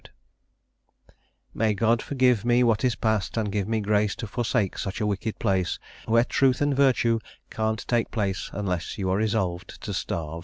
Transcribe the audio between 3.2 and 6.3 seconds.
and give me grace to forsake such a wicked place, where